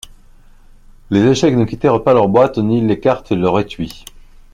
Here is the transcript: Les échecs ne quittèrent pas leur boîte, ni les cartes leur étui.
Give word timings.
Les 1.11 1.21
échecs 1.27 1.53
ne 1.55 1.63
quittèrent 1.63 2.01
pas 2.01 2.15
leur 2.15 2.27
boîte, 2.27 2.57
ni 2.57 2.81
les 2.81 2.99
cartes 2.99 3.31
leur 3.33 3.59
étui. 3.59 4.03